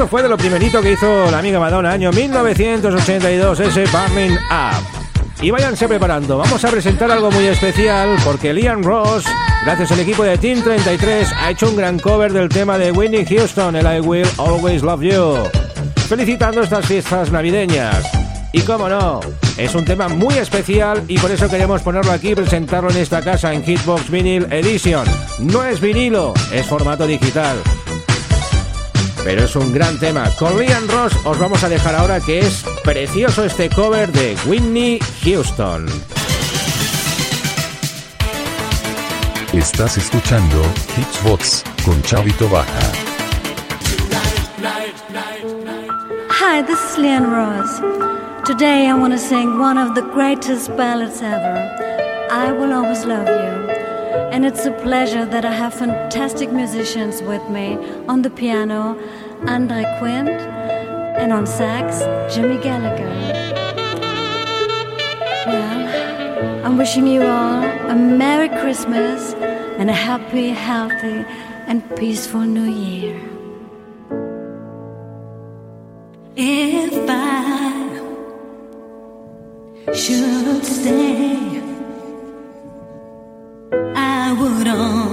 Fue 0.10 0.24
de 0.24 0.30
lo 0.30 0.38
primerito 0.38 0.82
que 0.82 0.94
hizo 0.94 1.30
la 1.30 1.40
amiga 1.40 1.60
Madonna, 1.60 1.92
año 1.92 2.12
1982, 2.12 3.60
ese 3.60 3.84
Burning 3.88 4.32
Up. 4.32 5.42
Y 5.42 5.52
váyanse 5.52 5.88
preparando, 5.88 6.38
vamos 6.38 6.64
a 6.64 6.70
presentar 6.70 7.12
algo 7.12 7.30
muy 7.30 7.46
especial 7.46 8.16
porque 8.24 8.54
Liam 8.54 8.84
Ross, 8.84 9.26
gracias 9.66 9.92
al 9.92 10.00
equipo 10.00 10.24
de 10.24 10.38
Team 10.38 10.64
33, 10.64 11.34
ha 11.34 11.52
hecho 11.52 11.70
un 11.70 11.76
gran 11.76 12.00
cover 12.00 12.32
del 12.32 12.48
tema 12.48 12.78
de 12.78 12.92
Whitney 12.92 13.26
Houston, 13.26 13.76
el 13.76 13.86
I 13.86 14.00
Will 14.00 14.28
Always 14.38 14.82
Love 14.82 15.02
You, 15.02 15.36
felicitando 16.08 16.62
estas 16.62 16.86
fiestas 16.86 17.30
navideñas. 17.32 18.10
Y 18.54 18.62
cómo 18.62 18.88
no, 18.88 19.20
es 19.58 19.76
un 19.76 19.84
tema 19.84 20.08
muy 20.08 20.36
especial 20.36 21.04
y 21.10 21.20
por 21.20 21.32
eso 21.32 21.50
queremos 21.50 21.82
ponerlo 21.82 22.14
aquí 22.14 22.30
y 22.30 22.36
presentarlo 22.36 22.90
en 22.92 22.98
esta 22.98 23.22
casa 23.22 23.54
en 23.54 23.64
Hitbox 23.64 24.10
Vinyl 24.10 24.48
Edition. 24.52 25.06
No 25.40 25.66
es 25.66 25.82
vinilo, 25.82 26.34
es 26.54 26.66
formato 26.66 27.06
digital. 27.06 27.58
Pero 29.28 29.44
es 29.44 29.58
un 29.58 29.74
gran 29.74 30.00
tema. 30.00 30.32
Con 30.40 30.58
Liam 30.58 30.88
Ross 30.88 31.12
os 31.26 31.38
vamos 31.38 31.62
a 31.62 31.68
dejar 31.68 31.94
ahora 31.96 32.22
que 32.22 32.40
es 32.40 32.64
precioso 32.82 33.44
este 33.44 33.70
cover 33.70 34.10
de 34.10 34.38
Whitney 34.46 35.00
Houston. 35.22 35.86
Estás 39.52 39.98
escuchando 39.98 40.64
Hitchbox 40.96 41.66
con 41.84 42.02
Chavito 42.04 42.48
Baja. 42.48 42.92
Hi, 46.30 46.64
this 46.64 46.80
is 46.92 46.98
Leanne 46.98 47.28
Ross. 47.28 47.82
Today 48.46 48.88
I 48.88 48.94
want 48.94 49.12
to 49.12 49.20
sing 49.20 49.60
one 49.60 49.78
of 49.78 49.94
the 49.94 50.04
greatest 50.14 50.70
ballads 50.78 51.22
ever. 51.22 51.70
I 52.32 52.54
will 52.54 52.72
always 52.72 53.04
love 53.04 53.28
you. 53.28 53.57
And 54.38 54.46
it's 54.46 54.68
a 54.68 54.72
pleasure 54.72 55.26
that 55.26 55.46
I 55.46 55.52
have 55.52 55.74
fantastic 55.74 56.52
musicians 56.52 57.24
with 57.24 57.42
me 57.50 57.76
on 58.08 58.22
the 58.22 58.30
piano, 58.30 58.96
Andre 59.48 59.84
Quint, 59.98 60.30
and 60.30 61.34
on 61.34 61.48
sax, 61.48 62.02
Jimmy 62.36 62.60
Gallagher. 62.62 63.10
Well, 65.48 66.64
I'm 66.64 66.78
wishing 66.78 67.08
you 67.08 67.24
all 67.24 67.64
a 67.90 67.96
Merry 67.96 68.50
Christmas 68.62 69.34
and 69.80 69.90
a 69.90 69.94
happy, 69.94 70.50
healthy, 70.50 71.26
and 71.66 71.82
peaceful 71.96 72.42
New 72.42 72.70
Year. 72.70 73.20
If 76.36 77.10
I 77.10 77.90
should 79.96 80.64
stay, 80.64 81.57
I 84.60 85.07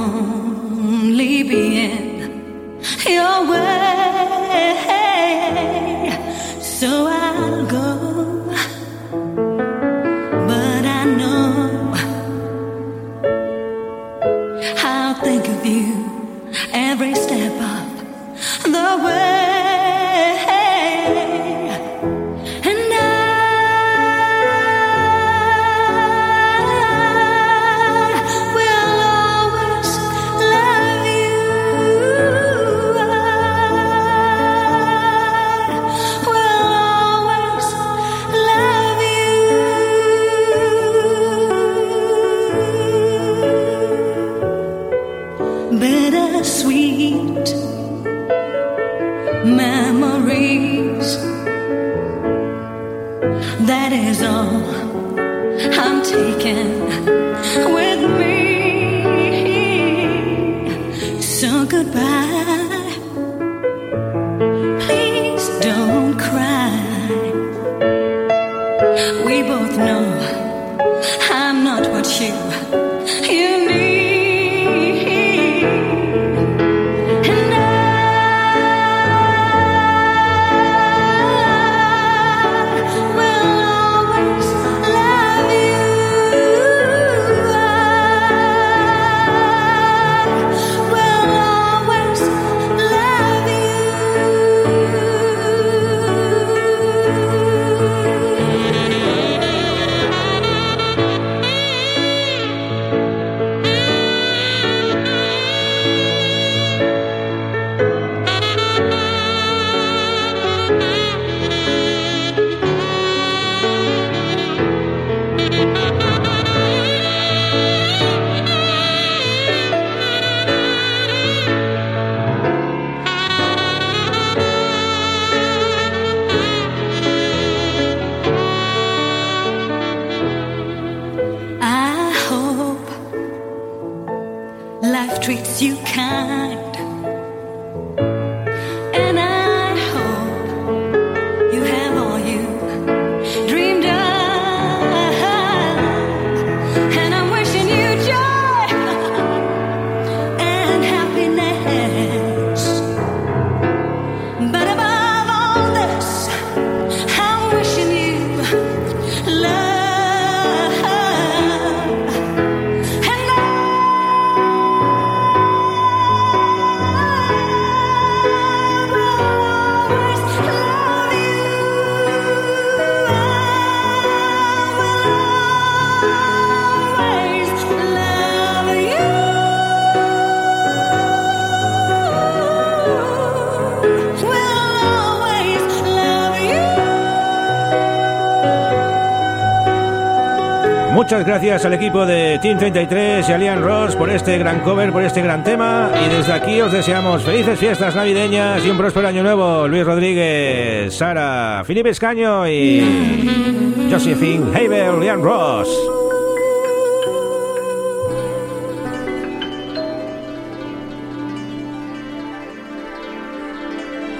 Muchas 191.04 191.26
gracias 191.26 191.66
al 191.66 191.74
equipo 191.74 192.06
de 192.06 192.38
Team 192.40 192.56
33 192.56 193.28
y 193.28 193.32
a 193.32 193.36
Liam 193.36 193.62
Ross 193.62 193.94
por 193.94 194.08
este 194.08 194.38
gran 194.38 194.60
cover, 194.60 194.90
por 194.90 195.02
este 195.02 195.20
gran 195.20 195.44
tema. 195.44 195.90
Y 196.02 196.08
desde 196.08 196.32
aquí 196.32 196.58
os 196.62 196.72
deseamos 196.72 197.22
felices 197.22 197.58
fiestas 197.58 197.94
navideñas 197.94 198.64
y 198.64 198.70
un 198.70 198.78
próspero 198.78 199.08
año 199.08 199.22
nuevo. 199.22 199.68
Luis 199.68 199.84
Rodríguez, 199.84 200.94
Sara, 200.94 201.62
Felipe 201.66 201.90
Escaño 201.90 202.48
y 202.48 203.86
Josephine 203.90 204.46
Haber, 204.56 204.94
Liam 204.94 205.20
Ross. 205.20 205.68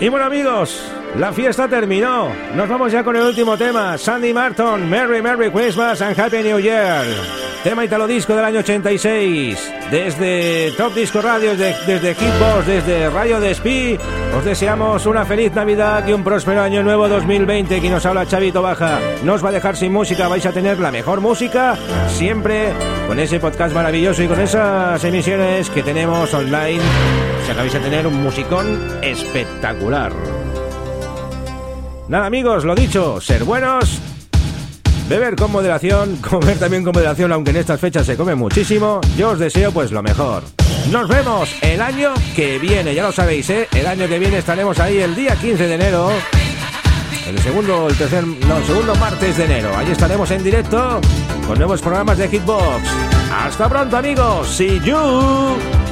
Y 0.00 0.08
bueno 0.10 0.26
amigos, 0.26 0.93
la 1.16 1.32
fiesta 1.32 1.68
terminó. 1.68 2.28
Nos 2.54 2.68
vamos 2.68 2.92
ya 2.92 3.04
con 3.04 3.16
el 3.16 3.22
último 3.22 3.56
tema. 3.56 3.96
Sandy 3.98 4.32
Martin, 4.32 4.88
Merry 4.88 5.22
Merry 5.22 5.50
Christmas 5.50 6.00
and 6.02 6.18
Happy 6.18 6.42
New 6.42 6.58
Year. 6.58 7.04
Tema 7.62 7.82
italo 7.82 8.06
disco 8.06 8.36
del 8.36 8.44
año 8.44 8.58
86. 8.60 9.72
Desde 9.90 10.72
Top 10.76 10.94
Disco 10.94 11.22
Radio, 11.22 11.56
desde, 11.56 11.74
desde 11.86 12.14
Hitbox, 12.14 12.66
desde 12.66 13.08
Radio 13.08 13.40
Despí, 13.40 13.98
os 14.36 14.44
deseamos 14.44 15.06
una 15.06 15.24
feliz 15.24 15.54
Navidad 15.54 16.06
y 16.06 16.12
un 16.12 16.22
próspero 16.22 16.60
año 16.60 16.82
nuevo 16.82 17.08
2020. 17.08 17.80
Quien 17.80 17.92
nos 17.92 18.04
habla 18.04 18.26
Chavito 18.26 18.60
Baja. 18.60 18.98
No 19.22 19.32
os 19.34 19.44
va 19.44 19.48
a 19.48 19.52
dejar 19.52 19.76
sin 19.76 19.92
música, 19.92 20.28
vais 20.28 20.44
a 20.44 20.52
tener 20.52 20.78
la 20.78 20.90
mejor 20.90 21.22
música 21.22 21.78
siempre 22.08 22.72
con 23.06 23.18
ese 23.18 23.40
podcast 23.40 23.74
maravilloso 23.74 24.22
y 24.22 24.28
con 24.28 24.40
esas 24.40 25.02
emisiones 25.02 25.70
que 25.70 25.82
tenemos 25.82 26.34
online. 26.34 26.82
O 27.42 27.46
sea 27.46 27.54
que 27.54 27.78
a 27.78 27.80
tener 27.80 28.06
un 28.06 28.22
musicón 28.22 28.98
espectacular. 29.00 30.12
Nada 32.08 32.26
amigos, 32.26 32.64
lo 32.64 32.74
dicho, 32.74 33.18
ser 33.20 33.44
buenos, 33.44 33.98
beber 35.08 35.36
con 35.36 35.50
moderación, 35.50 36.16
comer 36.28 36.58
también 36.58 36.84
con 36.84 36.92
moderación, 36.92 37.32
aunque 37.32 37.50
en 37.50 37.56
estas 37.56 37.80
fechas 37.80 38.04
se 38.06 38.16
come 38.16 38.34
muchísimo. 38.34 39.00
Yo 39.16 39.30
os 39.30 39.38
deseo 39.38 39.72
pues 39.72 39.90
lo 39.90 40.02
mejor. 40.02 40.42
Nos 40.90 41.08
vemos 41.08 41.48
el 41.62 41.80
año 41.80 42.12
que 42.36 42.58
viene, 42.58 42.94
ya 42.94 43.04
lo 43.04 43.12
sabéis, 43.12 43.48
¿eh? 43.48 43.68
El 43.74 43.86
año 43.86 44.06
que 44.06 44.18
viene 44.18 44.38
estaremos 44.38 44.78
ahí 44.80 44.98
el 44.98 45.14
día 45.14 45.34
15 45.34 45.66
de 45.66 45.74
enero. 45.74 46.10
El 47.26 47.38
segundo, 47.38 47.88
el 47.88 47.96
tercer, 47.96 48.22
el 48.22 48.64
segundo 48.66 48.94
martes 48.96 49.38
de 49.38 49.44
enero. 49.46 49.74
Ahí 49.74 49.90
estaremos 49.90 50.30
en 50.30 50.44
directo 50.44 51.00
con 51.46 51.56
nuevos 51.56 51.80
programas 51.80 52.18
de 52.18 52.28
Hitbox. 52.28 52.82
Hasta 53.32 53.66
pronto 53.66 53.96
amigos, 53.96 54.46
see 54.48 54.78
you. 54.80 55.83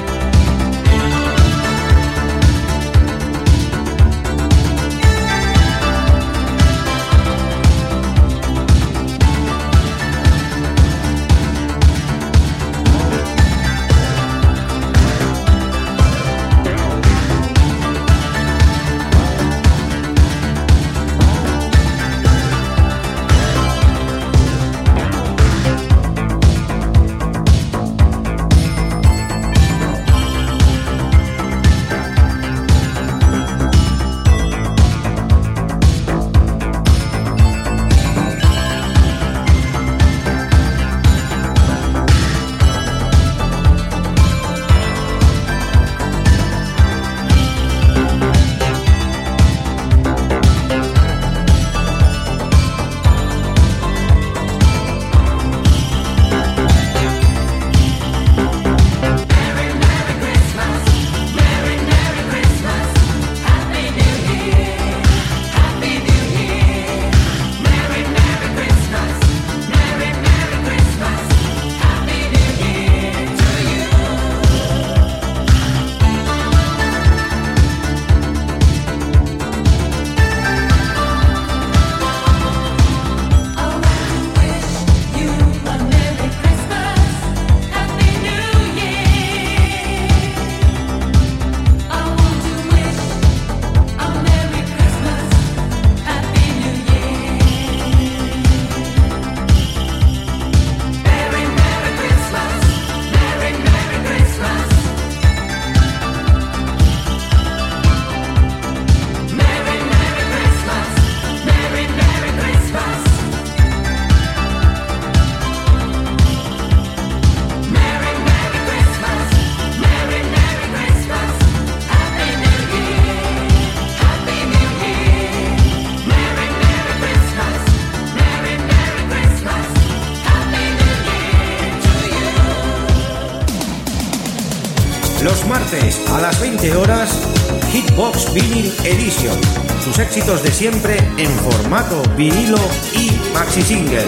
Éxitos 140.03 140.43
de 140.43 140.51
siempre 140.51 140.97
en 141.17 141.31
formato 141.31 142.03
vinilo 142.17 142.59
y 142.95 143.11
maxi 143.33 143.63
single. 143.63 144.05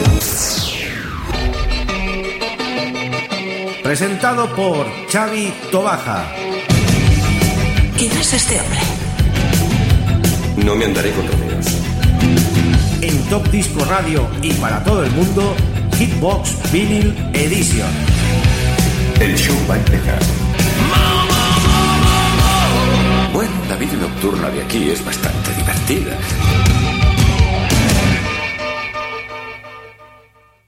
Presentado 3.83 4.53
por 4.57 4.87
Xavi 5.11 5.53
Tobaja. 5.71 6.25
¿Quién 7.97 8.11
es 8.13 8.33
este 8.33 8.61
hombre? 8.61 8.81
No 10.65 10.75
me 10.75 10.85
andaré 10.87 11.13
con 11.13 11.27
rodeos. 11.29 11.67
En 13.01 13.23
Top 13.29 13.49
Disco 13.51 13.85
Radio 13.85 14.29
y 14.43 14.53
para 14.55 14.83
todo 14.83 15.05
el 15.05 15.13
mundo, 15.13 15.55
Hitbox 15.97 16.73
Vinyl 16.73 17.15
Edition. 17.35 17.91
El 19.21 19.37
show 19.37 19.57
va 19.71 19.75
a 19.75 19.79
empezar. 19.79 20.19
Bueno, 23.33 23.53
la 23.69 23.77
vida 23.77 23.95
nocturna 23.95 24.49
de 24.49 24.63
aquí 24.63 24.91
es 24.91 25.05
bastante 25.05 25.44
divertida. 25.87 26.44